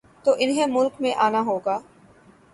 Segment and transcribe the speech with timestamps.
[0.23, 1.79] تو انہیں ملک میں آنا ہو گا۔